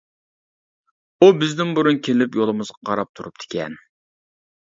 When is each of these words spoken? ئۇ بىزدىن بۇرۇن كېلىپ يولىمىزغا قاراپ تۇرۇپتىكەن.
ئۇ 1.25 1.29
بىزدىن 1.41 1.73
بۇرۇن 1.79 1.99
كېلىپ 2.09 2.39
يولىمىزغا 2.41 2.81
قاراپ 2.91 3.13
تۇرۇپتىكەن. 3.21 3.79